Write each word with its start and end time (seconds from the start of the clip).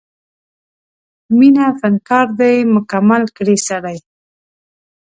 مینه 1.37 1.65
فنکار 1.79 2.27
دی 2.39 2.55
مکمل 2.75 3.23
کړي 3.37 3.57
سړی 3.67 3.97